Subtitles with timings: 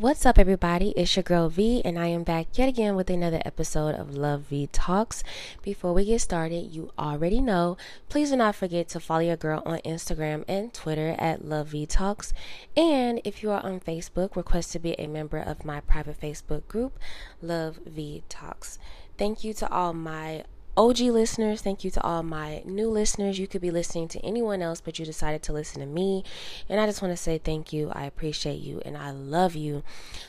[0.00, 0.90] What's up, everybody?
[0.90, 4.42] It's your girl V, and I am back yet again with another episode of Love
[4.42, 5.24] V Talks.
[5.60, 7.76] Before we get started, you already know,
[8.08, 11.84] please do not forget to follow your girl on Instagram and Twitter at Love V
[11.84, 12.32] Talks.
[12.76, 16.68] And if you are on Facebook, request to be a member of my private Facebook
[16.68, 16.96] group,
[17.42, 18.78] Love V Talks.
[19.16, 20.44] Thank you to all my
[20.78, 23.36] OG listeners, thank you to all my new listeners.
[23.36, 26.22] You could be listening to anyone else, but you decided to listen to me.
[26.68, 27.90] And I just want to say thank you.
[27.92, 29.82] I appreciate you and I love you.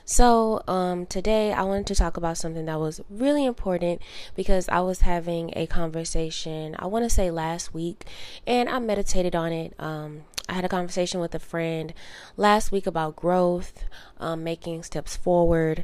[0.05, 4.01] So, um, today I wanted to talk about something that was really important
[4.35, 8.05] because I was having a conversation, I want to say last week,
[8.47, 9.75] and I meditated on it.
[9.77, 11.93] Um, I had a conversation with a friend
[12.37, 13.83] last week about growth,
[14.19, 15.83] um, making steps forward,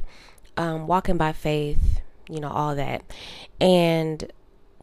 [0.56, 3.04] um, walking by faith, you know, all that.
[3.60, 4.32] And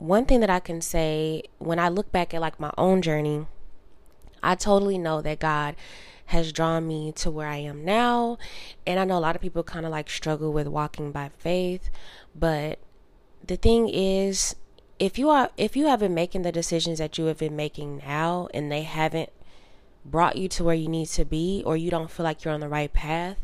[0.03, 3.48] one thing that I can say when I look back at like my own journey,
[4.44, 5.77] I totally know that God
[6.25, 8.38] has drawn me to where I am now.
[8.85, 11.89] And I know a lot of people kind of like struggle with walking by faith,
[12.35, 12.80] but
[13.47, 14.58] the thing is
[15.00, 17.99] if you are if you have been making the decisions that you have been making
[17.99, 19.30] now and they haven't
[20.03, 22.59] brought you to where you need to be or you don't feel like you're on
[22.59, 23.38] the right path,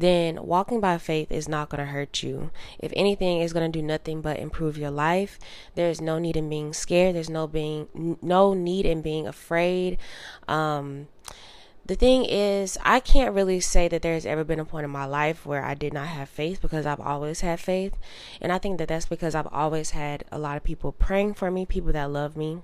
[0.00, 2.50] then walking by faith is not going to hurt you.
[2.78, 5.38] If anything, it's going to do nothing but improve your life.
[5.74, 7.14] There's no need in being scared.
[7.14, 9.98] There's no being no need in being afraid.
[10.46, 11.08] Um,
[11.88, 15.06] the thing is, I can't really say that there's ever been a point in my
[15.06, 17.94] life where I did not have faith because I've always had faith.
[18.42, 21.50] And I think that that's because I've always had a lot of people praying for
[21.50, 22.62] me, people that love me,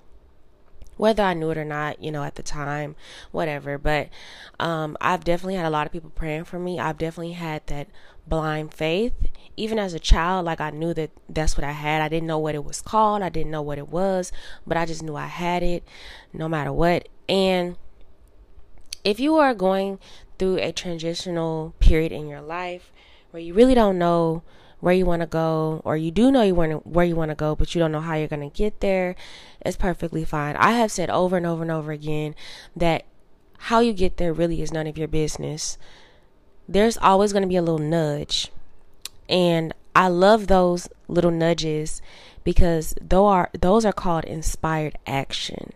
[0.96, 2.96] whether I knew it or not, you know, at the time,
[3.32, 3.78] whatever.
[3.78, 4.08] But
[4.60, 6.78] um, I've definitely had a lot of people praying for me.
[6.78, 7.88] I've definitely had that
[8.26, 9.12] blind faith.
[9.56, 12.02] Even as a child, like I knew that that's what I had.
[12.02, 14.32] I didn't know what it was called, I didn't know what it was,
[14.66, 15.84] but I just knew I had it
[16.32, 17.08] no matter what.
[17.28, 17.76] And
[19.04, 20.00] if you are going
[20.38, 22.90] through a transitional period in your life
[23.30, 24.42] where you really don't know
[24.84, 27.34] where you want to go or you do know you want where you want to
[27.34, 29.16] go but you don't know how you're going to get there
[29.64, 30.56] it's perfectly fine.
[30.56, 32.34] I have said over and over and over again
[32.76, 33.04] that
[33.58, 35.78] how you get there really is none of your business.
[36.68, 38.50] There's always going to be a little nudge.
[39.28, 42.02] And i love those little nudges
[42.42, 45.72] because those are those are called inspired action.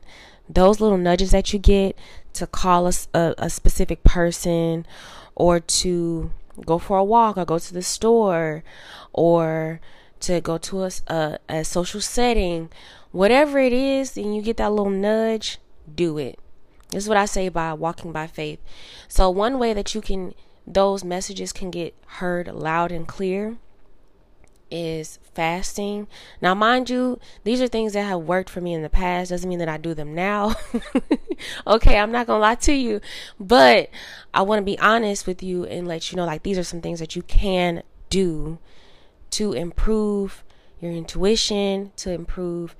[0.48, 1.96] Those little nudges that you get
[2.34, 4.86] to call a, a, a specific person
[5.34, 6.30] or to
[6.66, 8.62] go for a walk or go to the store
[9.12, 9.80] or
[10.20, 12.70] to go to a, a, a social setting,
[13.12, 15.58] whatever it is, and you get that little nudge,
[15.94, 16.38] do it.
[16.90, 18.60] This is what I say by walking by faith.
[19.08, 20.34] So, one way that you can,
[20.66, 23.58] those messages can get heard loud and clear
[24.70, 26.08] is fasting.
[26.40, 29.30] Now, mind you, these are things that have worked for me in the past.
[29.30, 30.54] Doesn't mean that I do them now.
[31.66, 33.00] okay, I'm not gonna lie to you,
[33.38, 33.90] but
[34.34, 36.80] I want to be honest with you and let you know like these are some
[36.80, 38.58] things that you can do
[39.30, 40.44] to improve
[40.80, 42.76] your intuition, to improve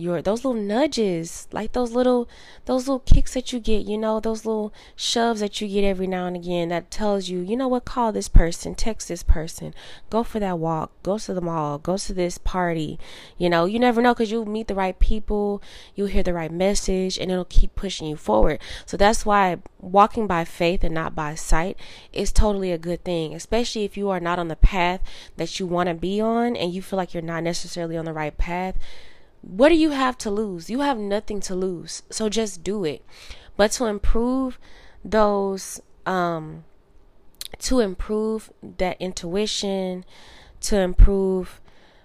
[0.00, 2.28] your those little nudges, like those little
[2.66, 6.06] those little kicks that you get, you know, those little shoves that you get every
[6.06, 9.74] now and again that tells you, you know what, call this person, text this person,
[10.08, 12.98] go for that walk, go to the mall, go to this party.
[13.38, 15.62] You know, you never know because you'll meet the right people,
[15.94, 18.60] you'll hear the right message, and it'll keep pushing you forward.
[18.86, 21.76] So that's why walking by faith and not by sight
[22.12, 25.00] is totally a good thing, especially if you are not on the path
[25.36, 28.12] that you want to be on and you feel like you're not necessarily on the
[28.12, 28.76] right path
[29.42, 30.68] what do you have to lose?
[30.70, 32.02] You have nothing to lose.
[32.10, 33.04] So just do it.
[33.56, 34.58] But to improve
[35.04, 36.64] those um
[37.58, 40.04] to improve that intuition,
[40.60, 41.60] to improve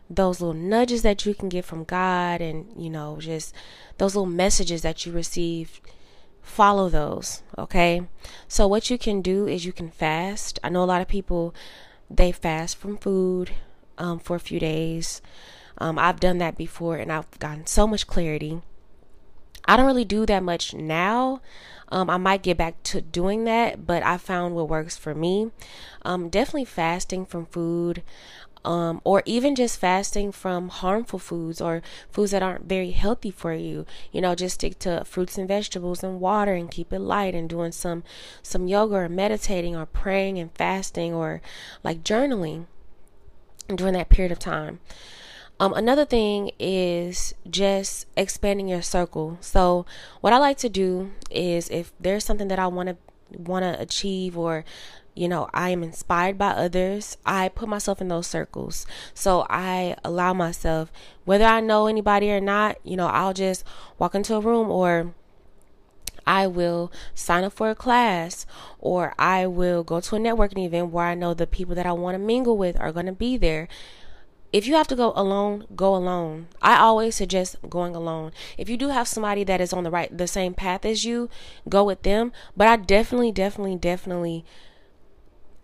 [0.09, 3.53] those little nudges that you can get from God and you know just
[3.97, 5.81] those little messages that you receive
[6.41, 8.03] follow those okay
[8.47, 11.55] so what you can do is you can fast i know a lot of people
[12.07, 13.49] they fast from food
[13.97, 15.23] um, for a few days
[15.77, 18.61] um, I've done that before and I've gotten so much clarity.
[19.67, 21.41] I don't really do that much now.
[21.89, 25.51] Um, I might get back to doing that, but I found what works for me.
[26.03, 28.03] Um, definitely fasting from food.
[28.63, 33.53] Um, or even just fasting from harmful foods or foods that aren't very healthy for
[33.53, 33.85] you.
[34.11, 37.47] You know, just stick to fruits and vegetables and water and keep it light and
[37.47, 38.03] doing some
[38.41, 41.43] some yoga or meditating or praying and fasting or
[41.83, 42.65] like journaling
[43.67, 44.79] during that period of time.
[45.59, 49.37] Um, another thing is just expanding your circle.
[49.39, 49.85] So,
[50.19, 52.97] what I like to do is if there's something that I want to
[53.37, 54.65] want to achieve or
[55.15, 57.17] you know, I am inspired by others.
[57.25, 58.85] I put myself in those circles.
[59.13, 60.91] So I allow myself,
[61.23, 63.63] whether I know anybody or not, you know, I'll just
[63.97, 65.13] walk into a room or
[66.27, 68.45] I will sign up for a class
[68.79, 71.93] or I will go to a networking event where I know the people that I
[71.93, 73.69] want to mingle with are going to be there.
[74.55, 76.47] If you have to go alone, go alone.
[76.61, 78.31] I always suggest going alone.
[78.57, 81.29] If you do have somebody that is on the right the same path as you,
[81.67, 84.45] go with them, but I definitely definitely definitely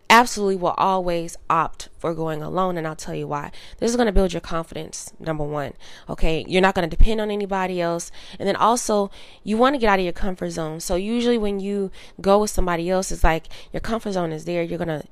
[0.10, 3.54] absolutely will always opt for going alone and I'll tell you why.
[3.78, 5.72] This is going to build your confidence, number 1.
[6.10, 6.44] Okay?
[6.46, 8.12] You're not going to depend on anybody else.
[8.40, 9.10] And then also,
[9.46, 10.82] you want to get out of your comfort zone.
[10.82, 14.62] So usually when you go with somebody else, it's like your comfort zone is there.
[14.64, 15.08] You're going to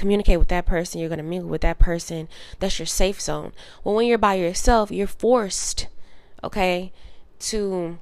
[0.00, 2.28] communicate with that person, you're going to mingle with that person.
[2.58, 3.52] That's your safe zone.
[3.84, 5.88] Well, when you're by yourself, you're forced,
[6.42, 6.92] okay,
[7.40, 7.98] to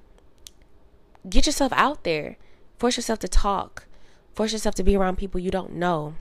[1.29, 2.37] get yourself out there.
[2.79, 3.87] Force yourself to talk.
[4.35, 6.15] Force yourself to be around people you don't know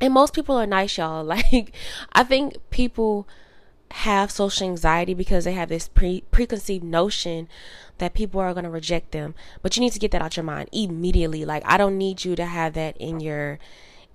[0.00, 1.72] and most people are nice y'all like
[2.12, 3.26] i think people
[3.92, 7.48] have social anxiety because they have this pre preconceived notion
[7.98, 10.44] that people are going to reject them but you need to get that out your
[10.44, 13.58] mind immediately like i don't need you to have that in your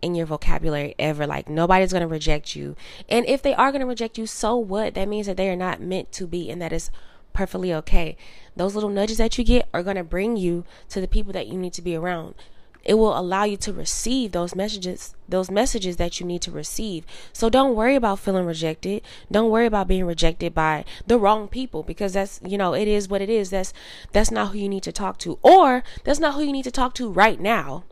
[0.01, 1.27] in your vocabulary ever.
[1.27, 2.75] Like nobody's going to reject you.
[3.09, 4.94] And if they are going to reject you so what?
[4.94, 6.89] That means that they are not meant to be and that is
[7.33, 8.18] perfectly okay.
[8.56, 11.48] Those little nudges that you get are going to bring you to the people that
[11.48, 12.36] you need to be around.
[12.83, 17.06] It will allow you to receive those messages those messages that you need to receive.
[17.31, 19.01] So don't worry about feeling rejected.
[19.31, 23.07] Don't worry about being rejected by the wrong people because that's you know it is
[23.07, 23.51] what it is.
[23.51, 23.71] That's
[24.12, 25.38] that's not who you need to talk to.
[25.42, 27.83] Or that's not who you need to talk to right now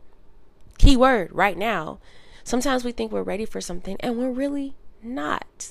[0.80, 1.98] keyword right now
[2.42, 5.70] sometimes we think we're ready for something and we're really not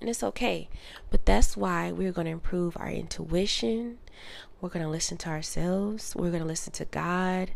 [0.00, 0.68] and it's okay
[1.10, 3.98] but that's why we're going to improve our intuition
[4.60, 7.50] we're going to listen to ourselves we're going to listen to god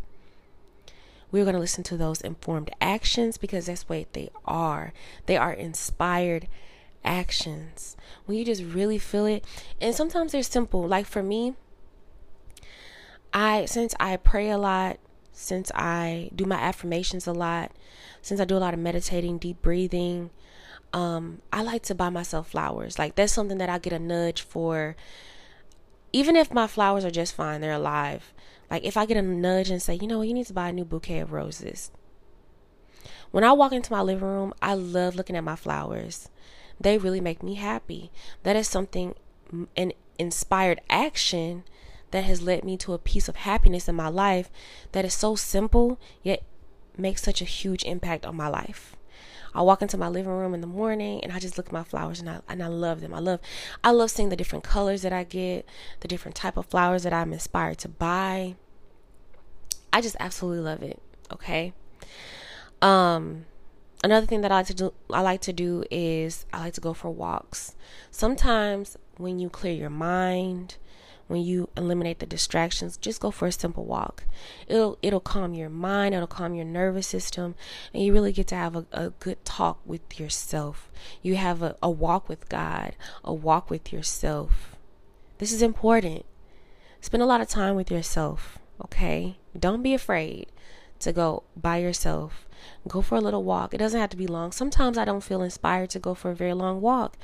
[1.32, 4.92] we're going to listen to those informed actions because that's what they are.
[5.26, 6.46] They are inspired
[7.04, 7.96] actions.
[8.26, 9.44] When you just really feel it,
[9.80, 10.86] and sometimes they're simple.
[10.86, 11.54] Like for me,
[13.32, 14.98] I since I pray a lot,
[15.36, 17.70] since I do my affirmations a lot,
[18.22, 20.30] since I do a lot of meditating, deep breathing,
[20.94, 22.98] um, I like to buy myself flowers.
[22.98, 24.96] Like that's something that I get a nudge for.
[26.10, 28.32] Even if my flowers are just fine, they're alive.
[28.70, 30.72] Like if I get a nudge and say, you know, you need to buy a
[30.72, 31.90] new bouquet of roses.
[33.30, 36.30] When I walk into my living room, I love looking at my flowers.
[36.80, 38.10] They really make me happy.
[38.42, 39.14] That is something,
[39.76, 41.64] an inspired action
[42.10, 44.50] that has led me to a piece of happiness in my life
[44.92, 46.42] that is so simple yet
[46.96, 48.96] makes such a huge impact on my life.
[49.54, 51.82] I walk into my living room in the morning and I just look at my
[51.82, 53.14] flowers and I and I love them.
[53.14, 53.40] I love
[53.82, 55.66] I love seeing the different colors that I get,
[56.00, 58.54] the different type of flowers that I'm inspired to buy.
[59.92, 61.00] I just absolutely love it.
[61.32, 61.72] Okay.
[62.82, 63.46] Um
[64.04, 66.82] another thing that I like to do I like to do is I like to
[66.82, 67.74] go for walks.
[68.10, 70.76] Sometimes when you clear your mind,
[71.26, 74.24] when you eliminate the distractions just go for a simple walk.
[74.68, 77.54] It'll it'll calm your mind it'll calm your nervous system
[77.92, 80.90] and you really get to have a, a good talk with yourself.
[81.22, 84.76] You have a, a walk with god a walk with yourself.
[85.38, 86.24] This is important.
[87.00, 89.38] Spend a lot of time with yourself okay?
[89.58, 90.46] Don't be afraid
[91.00, 92.45] to go by yourself
[92.88, 93.74] Go for a little walk.
[93.74, 94.52] It doesn't have to be long.
[94.52, 97.16] Sometimes I don't feel inspired to go for a very long walk.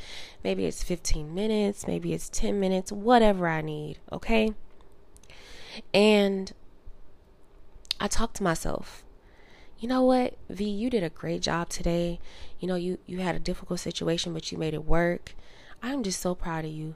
[0.42, 4.54] Maybe it's 15 minutes, maybe it's 10 minutes, whatever I need, okay?
[5.94, 6.52] And
[8.00, 9.04] I talk to myself.
[9.78, 12.20] You know what, V, you did a great job today.
[12.60, 15.34] You know, you you had a difficult situation, but you made it work.
[15.82, 16.94] I'm just so proud of you.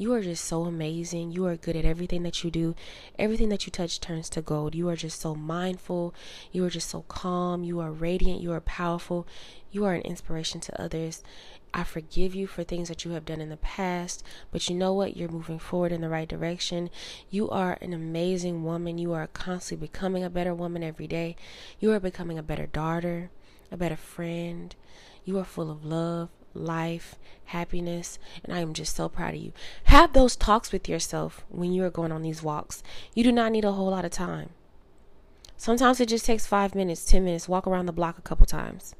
[0.00, 1.32] You are just so amazing.
[1.32, 2.76] You are good at everything that you do.
[3.18, 4.76] Everything that you touch turns to gold.
[4.76, 6.14] You are just so mindful.
[6.52, 7.64] You are just so calm.
[7.64, 8.40] You are radiant.
[8.40, 9.26] You are powerful.
[9.72, 11.24] You are an inspiration to others.
[11.74, 14.94] I forgive you for things that you have done in the past, but you know
[14.94, 15.16] what?
[15.16, 16.90] You're moving forward in the right direction.
[17.28, 18.98] You are an amazing woman.
[18.98, 21.34] You are constantly becoming a better woman every day.
[21.80, 23.30] You are becoming a better daughter,
[23.72, 24.76] a better friend.
[25.24, 29.52] You are full of love life, happiness, and I am just so proud of you.
[29.84, 32.82] Have those talks with yourself when you are going on these walks.
[33.14, 34.50] You do not need a whole lot of time.
[35.56, 38.94] Sometimes it just takes five minutes, 10 minutes, walk around the block a couple times.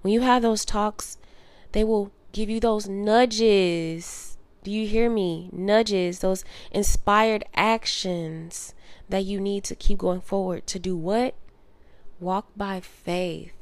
[0.00, 1.18] When you have those talks,
[1.72, 4.36] they will give you those nudges.
[4.64, 5.48] Do you hear me?
[5.52, 8.74] Nudges, those inspired actions
[9.08, 11.34] that you need to keep going forward to do what?
[12.20, 13.52] Walk by faith.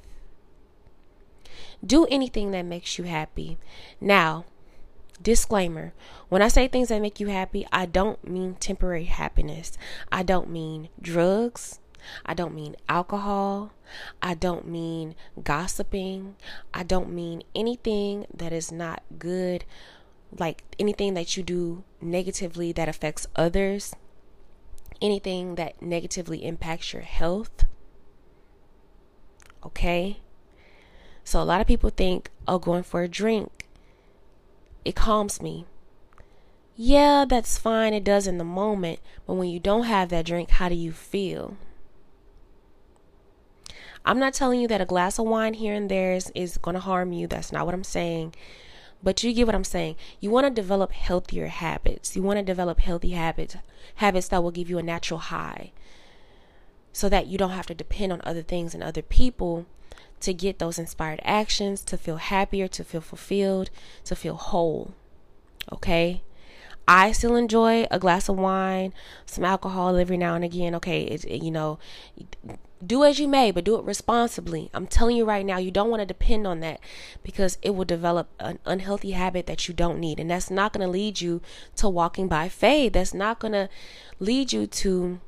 [1.85, 3.59] Do anything that makes you happy.
[4.01, 4.45] Now,
[5.23, 5.95] disclaimer
[6.29, 9.79] when I say things that make you happy, I don't mean temporary happiness.
[10.13, 11.81] I don't mean drugs.
[12.25, 13.73] I don't mean alcohol.
[14.21, 16.37] I don't mean gossiping.
[16.75, 19.65] I don't mean anything that is not good,
[20.39, 23.95] like anything that you do negatively that affects others.
[25.03, 27.65] anything that negatively impacts your health.
[29.65, 30.21] Okay?
[31.27, 33.67] So a lot of people think, oh, going for a drink,
[34.85, 35.67] it calms me.
[36.77, 37.93] Yeah, that's fine.
[37.93, 39.01] It does in the moment.
[39.27, 41.57] But when you don't have that drink, how do you feel?
[44.05, 46.75] I'm not telling you that a glass of wine here and there is, is going
[46.75, 47.27] to harm you.
[47.27, 48.33] That's not what I'm saying.
[49.03, 49.97] But you get what I'm saying.
[50.21, 52.15] You want to develop healthier habits.
[52.15, 53.57] You want to develop healthy habits,
[53.97, 55.73] habits that will give you a natural high
[56.93, 59.67] so that you don't have to depend on other things and other people
[60.21, 63.71] to get those inspired actions, to feel happier, to feel fulfilled,
[64.05, 64.95] to feel whole.
[65.73, 66.23] Okay?
[66.89, 70.75] I still enjoy a glass of wine, some alcohol every now and again.
[70.77, 71.79] Okay, it's you know,
[72.85, 74.71] do as you may, but do it responsibly.
[74.73, 76.79] I'm telling you right now, you don't want to depend on that
[77.25, 80.21] because it will develop an unhealthy habit that you don't need.
[80.21, 81.41] And that's not going to lead you
[81.77, 82.93] to walking by faith.
[82.93, 83.69] That's not going to
[84.21, 85.21] lead you to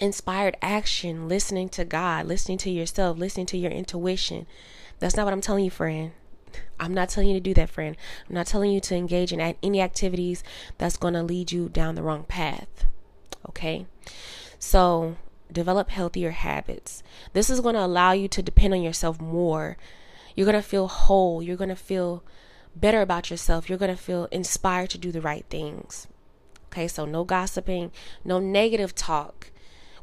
[0.00, 4.46] inspired action, listening to God, listening to yourself, listening to your intuition.
[4.98, 6.12] That's not what I'm telling you, friend.
[6.80, 7.96] I'm not telling you to do that, friend.
[8.28, 10.42] I'm not telling you to engage in any activities
[10.78, 12.86] that's going to lead you down the wrong path.
[13.48, 13.86] Okay?
[14.58, 15.16] So,
[15.52, 17.02] develop healthier habits.
[17.32, 19.76] This is going to allow you to depend on yourself more.
[20.34, 21.42] You're going to feel whole.
[21.42, 22.22] You're going to feel
[22.76, 23.68] better about yourself.
[23.68, 26.06] You're going to feel inspired to do the right things.
[26.66, 27.90] Okay, so no gossiping,
[28.24, 29.50] no negative talk.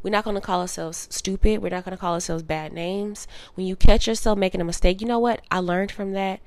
[0.06, 1.64] We're not going to call ourselves stupid.
[1.64, 3.28] We're not going to call ourselves bad names.
[3.56, 5.42] When you catch yourself making a mistake, you know what?
[5.50, 6.42] I learned from that,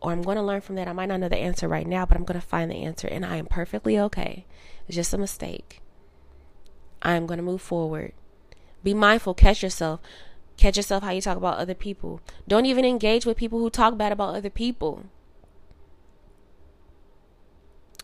[0.00, 0.86] or I'm going to learn from that.
[0.86, 3.08] I might not know the answer right now, but I'm going to find the answer,
[3.08, 4.46] and I am perfectly okay.
[4.86, 5.80] It's just a mistake.
[7.02, 8.12] I'm going to move forward.
[8.84, 9.98] Be mindful, catch yourself.
[10.56, 12.20] Catch yourself how you talk about other people.
[12.46, 15.06] Don't even engage with people who talk bad about other people.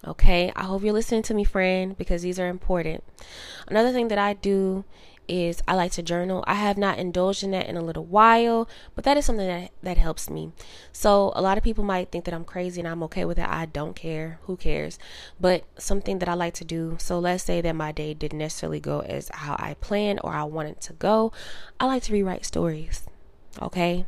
[0.06, 3.02] Okay, I hope you're listening to me, friend, because these are important.
[3.66, 4.84] Another thing that I do
[5.28, 6.44] is I like to journal.
[6.46, 9.72] I have not indulged in that in a little while, but that is something that
[9.82, 10.52] that helps me.
[10.92, 13.48] So a lot of people might think that I'm crazy and I'm okay with it.
[13.48, 14.38] I don't care.
[14.44, 14.98] Who cares?
[15.40, 16.96] But something that I like to do.
[17.00, 20.44] So let's say that my day didn't necessarily go as how I planned or I
[20.44, 21.32] wanted to go.
[21.80, 23.04] I like to rewrite stories.
[23.60, 24.06] Okay?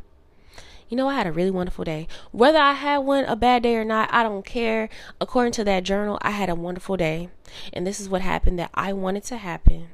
[0.89, 2.07] You know, I had a really wonderful day.
[2.31, 4.89] Whether I had one a bad day or not, I don't care.
[5.21, 7.29] According to that journal, I had a wonderful day.
[7.71, 9.89] And this is what happened that I wanted to happen.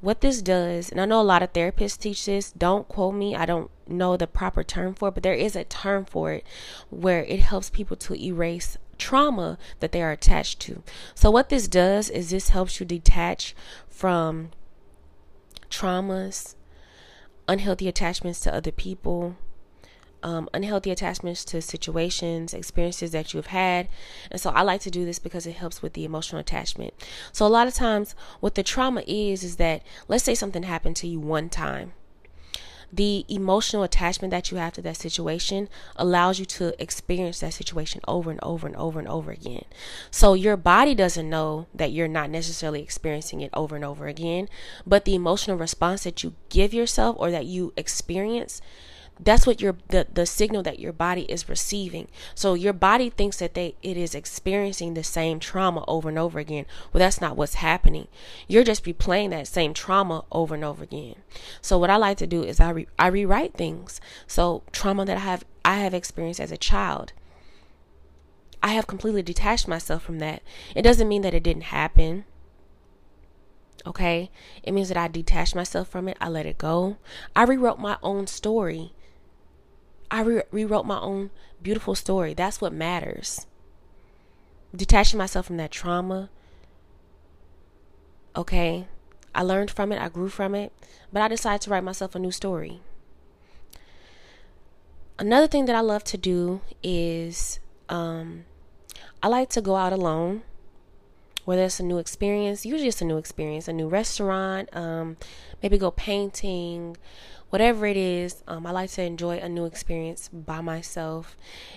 [0.00, 3.34] What this does, and I know a lot of therapists teach this, don't quote me,
[3.34, 6.44] I don't know the proper term for it, but there is a term for it
[6.90, 10.82] where it helps people to erase trauma that they are attached to.
[11.14, 13.54] So, what this does is this helps you detach
[13.88, 14.50] from
[15.70, 16.54] traumas,
[17.48, 19.36] unhealthy attachments to other people,
[20.24, 23.88] um, unhealthy attachments to situations, experiences that you've had.
[24.30, 26.94] And so I like to do this because it helps with the emotional attachment.
[27.30, 30.96] So a lot of times, what the trauma is, is that let's say something happened
[30.96, 31.92] to you one time.
[32.90, 38.00] The emotional attachment that you have to that situation allows you to experience that situation
[38.06, 39.64] over and over and over and over again.
[40.12, 44.48] So your body doesn't know that you're not necessarily experiencing it over and over again,
[44.86, 48.62] but the emotional response that you give yourself or that you experience
[49.20, 52.08] that's what your the, the signal that your body is receiving.
[52.34, 56.38] So your body thinks that they it is experiencing the same trauma over and over
[56.38, 56.66] again.
[56.92, 58.08] Well that's not what's happening.
[58.48, 61.16] You're just replaying that same trauma over and over again.
[61.60, 64.00] So what i like to do is i re, i rewrite things.
[64.26, 67.12] So trauma that i have i have experienced as a child
[68.62, 70.42] i have completely detached myself from that.
[70.74, 72.24] It doesn't mean that it didn't happen.
[73.86, 74.30] Okay?
[74.64, 76.16] It means that i detached myself from it.
[76.20, 76.96] I let it go.
[77.36, 78.92] I rewrote my own story
[80.14, 81.30] I re- rewrote my own
[81.60, 82.34] beautiful story.
[82.34, 83.48] That's what matters.
[84.72, 86.30] Detaching myself from that trauma.
[88.36, 88.86] Okay.
[89.34, 90.72] I learned from it, I grew from it,
[91.12, 92.80] but I decided to write myself a new story.
[95.18, 98.44] Another thing that I love to do is um,
[99.20, 100.42] I like to go out alone,
[101.44, 105.16] whether it's a new experience, usually it's a new experience, a new restaurant, um,
[105.60, 106.96] maybe go painting,
[107.54, 111.36] whatever it is, um, I like to enjoy a new experience by myself.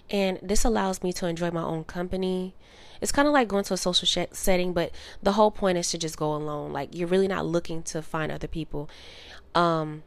[0.09, 2.55] And this allows me to enjoy my own company.
[2.99, 4.89] It's kind of like going to a social sh- setting, but
[5.21, 6.73] the whole point is to just go alone.
[6.73, 8.89] Like, you're really not looking to find other people.
[9.53, 10.01] Um,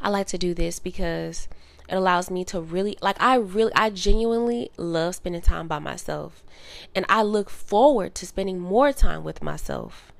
[0.00, 1.46] I like to do this because
[1.88, 6.42] it allows me to really like I really I genuinely love spending time by myself.
[6.92, 10.11] And I look forward to spending more time with myself.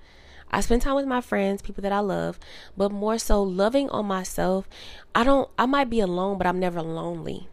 [0.52, 2.38] I spend time with my friends, people that I love,
[2.76, 4.68] but more so loving on myself.
[5.14, 7.48] I don't, I might be alone, but I'm never lonely.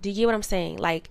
[0.00, 0.78] Do you get what I'm saying?
[0.78, 1.10] Like,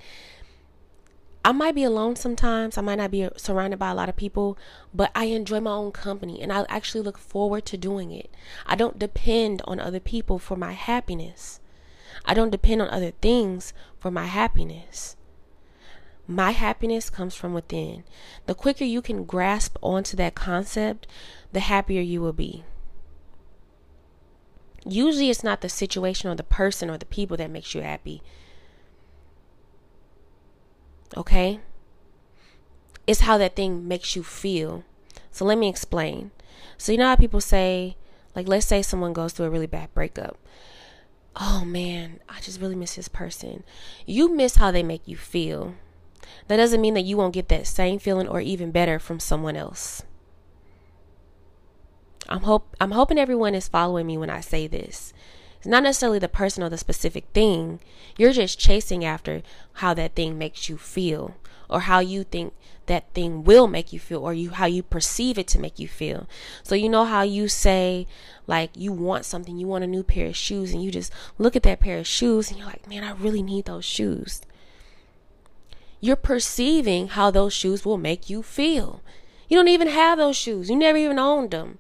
[1.46, 2.78] I might be alone sometimes.
[2.78, 4.58] I might not be surrounded by a lot of people,
[4.94, 8.34] but I enjoy my own company and I actually look forward to doing it.
[8.66, 11.60] I don't depend on other people for my happiness.
[12.26, 15.18] I don't depend on other things for my happiness.
[16.28, 18.04] My happiness comes from within.
[18.46, 21.06] The quicker you can grasp onto that concept,
[21.52, 22.64] the happier you will be.
[24.86, 28.22] Usually it's not the situation or the person or the people that makes you happy.
[31.16, 31.60] Okay?
[33.06, 34.84] It's how that thing makes you feel.
[35.32, 36.32] So let me explain.
[36.78, 37.98] So you know how people say,
[38.36, 40.38] like let's say someone goes through a really bad breakup.
[41.36, 43.64] Oh man, I just really miss this person.
[44.06, 45.76] You miss how they make you feel.
[46.48, 49.56] That doesn't mean that you won't get that same feeling or even better from someone
[49.56, 50.04] else.
[52.30, 55.14] I'm hope I'm hoping everyone is following me when I say this.
[55.58, 57.80] It's not necessarily the person or the specific thing.
[58.18, 61.36] You're just chasing after how that thing makes you feel
[61.70, 62.54] or how you think
[62.86, 65.88] that thing will make you feel or you how you perceive it to make you
[65.88, 66.28] feel.
[66.64, 68.08] So you know how you say
[68.46, 71.56] like you want something, you want a new pair of shoes and you just look
[71.56, 74.42] at that pair of shoes and you're like, "Man, I really need those shoes."
[76.04, 79.02] You're perceiving how those shoes will make you feel.
[79.48, 80.70] You don't even have those shoes.
[80.70, 81.80] You never even owned them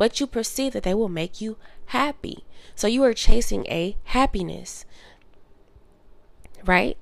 [0.00, 2.46] but you perceive that they will make you happy.
[2.74, 4.86] So you are chasing a happiness,
[6.64, 6.96] right?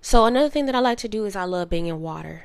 [0.00, 2.44] So another thing that I like to do is I love being in water.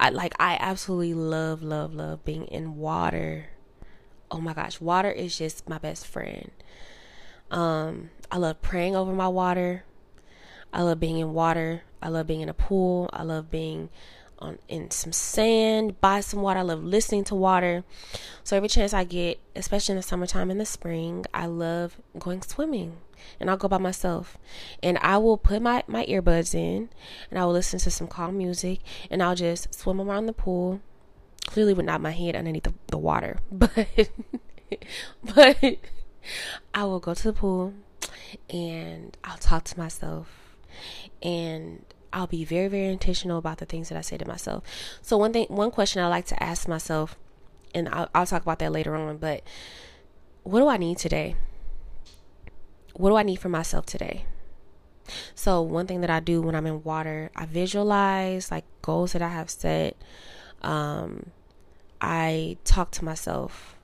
[0.00, 3.50] I like I absolutely love love love being in water.
[4.32, 6.50] Oh my gosh, water is just my best friend.
[7.52, 9.84] Um I love praying over my water.
[10.72, 11.82] I love being in water.
[12.02, 13.10] I love being in a pool.
[13.12, 13.88] I love being
[14.38, 16.60] on in some sand, by some water.
[16.60, 17.84] I love listening to water.
[18.44, 22.42] So every chance I get, especially in the summertime and the spring, I love going
[22.42, 22.98] swimming.
[23.40, 24.38] And I'll go by myself.
[24.82, 26.88] And I will put my, my earbuds in
[27.30, 30.80] and I will listen to some calm music and I'll just swim around the pool.
[31.46, 33.38] Clearly with not my head underneath the, the water.
[33.50, 34.10] But
[35.34, 35.78] but
[36.74, 37.72] I will go to the pool
[38.50, 40.47] and I'll talk to myself
[41.22, 44.64] and I'll be very, very intentional about the things that I say to myself.
[45.02, 47.16] So one thing, one question I like to ask myself,
[47.74, 49.42] and I'll, I'll talk about that later on, but
[50.42, 51.36] what do I need today?
[52.94, 54.24] What do I need for myself today?
[55.34, 59.22] So one thing that I do when I'm in water, I visualize like goals that
[59.22, 59.96] I have set.
[60.62, 61.30] Um,
[62.00, 63.77] I talk to myself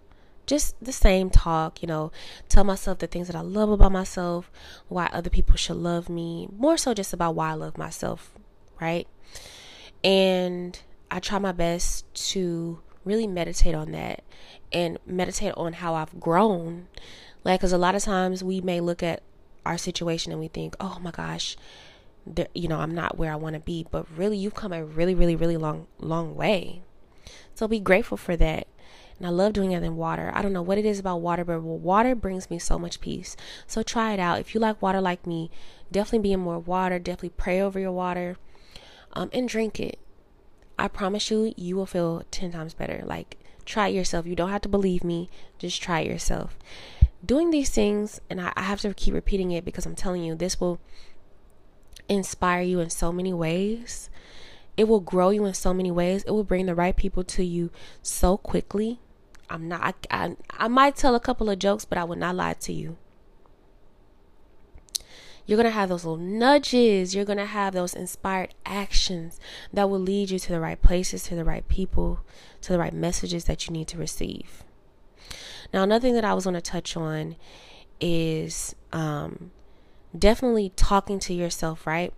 [0.46, 2.12] just the same talk, you know,
[2.48, 4.50] tell myself the things that I love about myself,
[4.88, 8.32] why other people should love me, more so just about why I love myself,
[8.80, 9.06] right?
[10.02, 10.78] And
[11.10, 14.24] I try my best to really meditate on that
[14.72, 16.88] and meditate on how I've grown.
[17.44, 19.22] Like, because a lot of times we may look at
[19.64, 21.56] our situation and we think, oh my gosh,
[22.54, 23.86] you know, I'm not where I want to be.
[23.90, 26.82] But really, you've come a really, really, really long, long way.
[27.54, 28.66] So be grateful for that
[29.18, 30.32] and I love doing it in water.
[30.34, 33.36] I don't know what it is about water, but water brings me so much peace.
[33.66, 34.40] So try it out.
[34.40, 35.50] If you like water like me,
[35.92, 36.98] definitely be in more water.
[36.98, 38.36] Definitely pray over your water
[39.12, 39.98] um, and drink it.
[40.78, 43.02] I promise you, you will feel 10 times better.
[43.04, 44.26] Like, try it yourself.
[44.26, 46.58] You don't have to believe me, just try it yourself.
[47.24, 50.34] Doing these things, and I, I have to keep repeating it because I'm telling you,
[50.34, 50.80] this will
[52.08, 54.10] inspire you in so many ways.
[54.76, 56.24] It will grow you in so many ways.
[56.24, 57.70] It will bring the right people to you
[58.02, 59.00] so quickly.
[59.48, 62.34] I'm not, I, I, I might tell a couple of jokes, but I will not
[62.34, 62.96] lie to you.
[65.46, 67.14] You're going to have those little nudges.
[67.14, 69.38] You're going to have those inspired actions
[69.72, 72.20] that will lead you to the right places, to the right people,
[72.62, 74.64] to the right messages that you need to receive.
[75.72, 77.36] Now, another thing that I was going to touch on
[78.00, 79.50] is um,
[80.18, 82.12] definitely talking to yourself, right?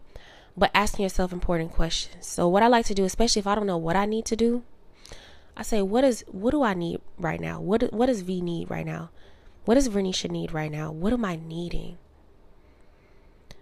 [0.57, 2.27] But asking yourself important questions.
[2.27, 4.37] So, what I like to do, especially if I don't know what I need to
[4.37, 4.63] do,
[5.57, 7.61] I say, what is what do I need right now?
[7.61, 9.11] What what does V need right now?
[9.65, 10.93] What does Vernisha need right now?
[10.93, 11.99] What am I needing?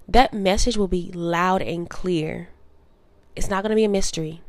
[0.07, 2.49] That message will be loud and clear.
[3.35, 4.43] It's not going to be a mystery.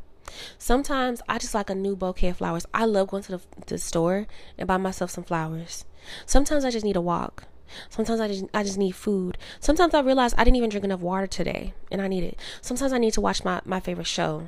[0.58, 2.66] Sometimes I just like a new bouquet of flowers.
[2.74, 4.26] I love going to the, the store
[4.58, 5.84] and buy myself some flowers.
[6.26, 7.44] Sometimes I just need a walk.
[7.88, 9.38] Sometimes I just, I just need food.
[9.60, 12.38] Sometimes I realize I didn't even drink enough water today and I need it.
[12.60, 14.46] Sometimes I need to watch my, my favorite show.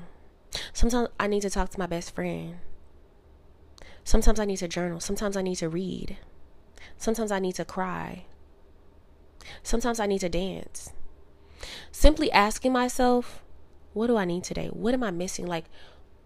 [0.72, 2.56] Sometimes I need to talk to my best friend.
[4.04, 5.00] Sometimes I need to journal.
[5.00, 6.16] Sometimes I need to read.
[6.96, 8.24] Sometimes I need to cry.
[9.62, 10.92] Sometimes I need to dance.
[11.90, 13.42] Simply asking myself,
[13.92, 14.68] what do I need today?
[14.68, 15.46] What am I missing?
[15.46, 15.66] Like,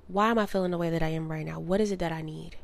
[0.06, 1.58] why am I feeling the way that I am right now?
[1.58, 2.56] What is it that I need?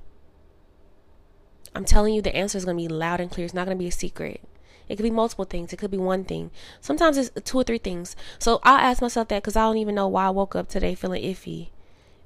[1.74, 3.44] I'm telling you, the answer is going to be loud and clear.
[3.44, 4.40] It's not going to be a secret.
[4.88, 5.72] It could be multiple things.
[5.72, 6.50] It could be one thing.
[6.80, 8.16] Sometimes it's two or three things.
[8.38, 10.94] So I'll ask myself that because I don't even know why I woke up today
[10.94, 11.68] feeling iffy.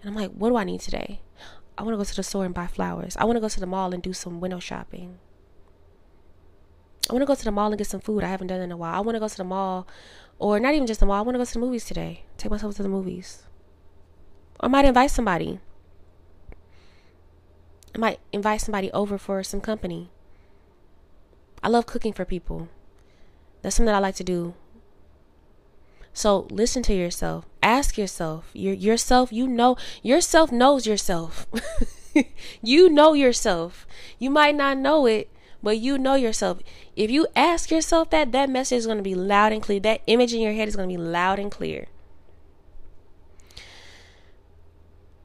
[0.00, 1.20] And I'm like, what do I need today?
[1.76, 3.16] I want to go to the store and buy flowers.
[3.16, 5.18] I want to go to the mall and do some window shopping.
[7.11, 8.22] I want to go to the mall and get some food.
[8.22, 8.94] I haven't done in a while.
[8.94, 9.88] I want to go to the mall,
[10.38, 11.18] or not even just the mall.
[11.18, 12.24] I want to go to the movies today.
[12.37, 13.42] Take myself to the movies.
[14.61, 15.59] I might invite somebody.
[17.94, 20.11] I might invite somebody over for some company.
[21.62, 22.68] I love cooking for people.
[23.61, 24.55] That's something that I like to do.
[26.12, 27.46] So listen to yourself.
[27.62, 28.50] Ask yourself.
[28.52, 31.46] Your yourself, you know yourself knows yourself.
[32.62, 33.87] you know yourself.
[34.18, 35.31] You might not know it,
[35.62, 36.59] but you know yourself.
[36.96, 39.81] If you ask yourself that, that message is going to be loud and clear.
[39.81, 41.87] That image in your head is going to be loud and clear.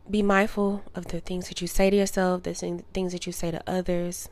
[0.09, 3.51] Be mindful of the things that you say to yourself, the things that you say
[3.51, 4.29] to others.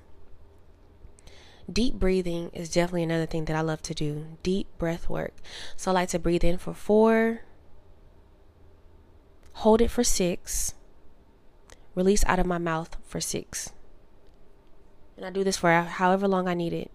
[1.72, 4.38] Deep breathing is definitely another thing that I love to do.
[4.44, 5.34] Deep breath work.
[5.76, 7.42] So I like to breathe in for four,
[9.54, 10.76] hold it for six,
[11.96, 13.72] release out of my mouth for six.
[15.18, 16.92] And I do this for however long I need it.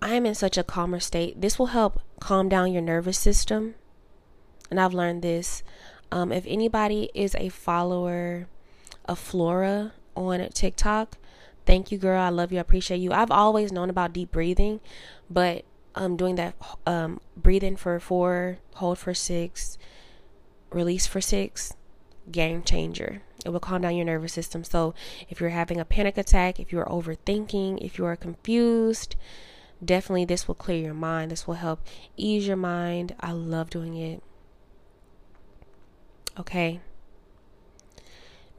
[0.00, 1.40] I am in such a calmer state.
[1.40, 3.74] This will help calm down your nervous system.
[4.70, 5.62] And I've learned this.
[6.10, 8.46] Um, if anybody is a follower
[9.06, 11.16] of Flora on TikTok,
[11.68, 12.18] Thank you, girl.
[12.18, 12.56] I love you.
[12.56, 13.12] I appreciate you.
[13.12, 14.80] I've always known about deep breathing,
[15.28, 16.54] but um, doing that
[16.86, 19.76] um, breathing for four, hold for six,
[20.70, 21.74] release for six,
[22.32, 23.20] game changer.
[23.44, 24.64] It will calm down your nervous system.
[24.64, 24.94] So
[25.28, 29.14] if you're having a panic attack, if you're overthinking, if you are confused,
[29.84, 31.30] definitely this will clear your mind.
[31.30, 33.14] This will help ease your mind.
[33.20, 34.22] I love doing it.
[36.38, 36.80] Okay.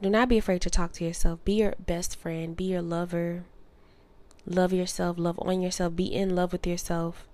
[0.02, 1.44] Do not be afraid to talk to yourself.
[1.44, 2.56] Be your best friend.
[2.56, 3.44] Be your lover.
[4.46, 5.18] Love yourself.
[5.18, 5.96] Love on yourself.
[5.96, 7.26] Be in love with yourself.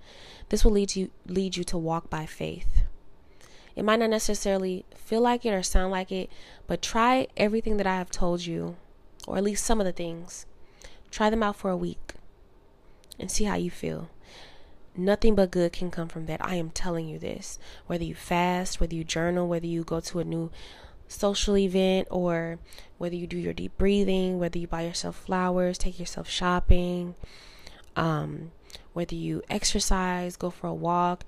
[0.48, 2.82] This will lead you lead you to walk by faith.
[3.74, 6.30] It might not necessarily feel like it or sound like it,
[6.66, 8.76] but try everything that I have told you,
[9.26, 10.46] or at least some of the things.
[11.10, 12.14] Try them out for a week
[13.18, 14.08] and see how you feel.
[14.96, 16.44] Nothing but good can come from that.
[16.44, 17.58] I am telling you this.
[17.86, 20.50] Whether you fast, whether you journal, whether you go to a new
[21.08, 22.58] social event or
[22.98, 27.14] whether you do your deep breathing, whether you buy yourself flowers, take yourself shopping,
[27.94, 28.52] um,
[28.92, 31.24] whether you exercise, go for a walk,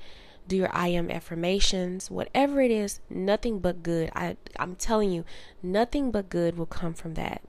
[0.46, 4.11] do your I am affirmations, whatever it is, nothing but good.
[4.14, 5.24] I I'm telling you,
[5.62, 7.42] nothing but good will come from that.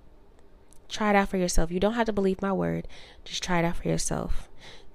[0.90, 1.72] Try it out for yourself.
[1.72, 2.88] You don't have to believe my word.
[3.24, 4.50] Just try it out for yourself.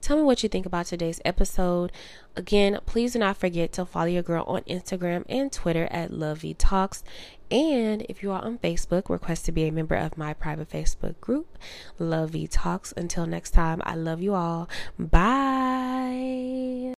[0.04, 1.90] Tell me what you think about today's episode.
[2.36, 6.40] Again, please do not forget to follow your girl on Instagram and Twitter at Love
[6.40, 7.02] V Talks.
[7.50, 11.18] And if you are on Facebook, request to be a member of my private Facebook
[11.22, 11.56] group,
[11.98, 12.92] Love V Talks.
[12.98, 14.68] Until next time, I love you all.
[14.98, 16.92] Bye.